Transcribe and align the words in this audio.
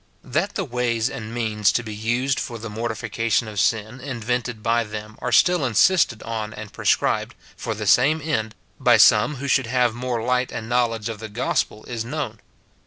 That 0.23 0.55
the 0.55 0.65
ways 0.65 1.11
and 1.11 1.31
means 1.31 1.71
to 1.73 1.83
be 1.83 1.93
used 1.93 2.39
for 2.39 2.57
the 2.57 2.71
mortifica 2.71 3.31
tion 3.31 3.47
of 3.47 3.59
sin 3.59 3.99
invented 4.01 4.63
by 4.63 4.83
them 4.83 5.15
are 5.19 5.31
still 5.31 5.63
insisted 5.63 6.23
on 6.23 6.55
and 6.55 6.73
prescribed, 6.73 7.35
for 7.55 7.75
the 7.75 7.85
same 7.85 8.19
end, 8.19 8.55
by 8.79 8.97
some 8.97 9.35
who 9.35 9.47
should 9.47 9.67
have 9.67 9.93
more 9.93 10.23
light 10.23 10.51
and 10.51 10.67
knowledge 10.67 11.07
of 11.07 11.19
the 11.19 11.29
gospel, 11.29 11.83
is 11.85 12.03
known. 12.03 12.39